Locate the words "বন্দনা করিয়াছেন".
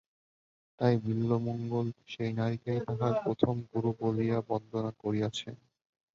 4.49-5.55